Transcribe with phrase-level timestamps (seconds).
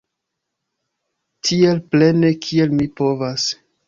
[1.49, 3.47] Tiel plene kiel mi povas.